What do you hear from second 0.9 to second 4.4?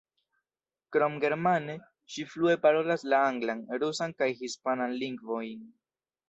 Krom germane, ŝi flue parolas la anglan, rusan kaj